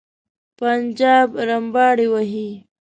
[0.57, 2.49] پنجاب رمباړې وهي.